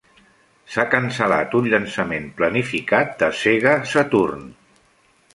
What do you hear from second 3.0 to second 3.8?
de Sega